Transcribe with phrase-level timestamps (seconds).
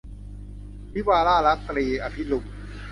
[0.95, 2.45] วิวาห์ล่ารัก- ตรี อภิรุม